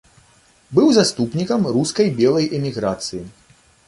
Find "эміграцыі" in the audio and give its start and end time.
2.61-3.23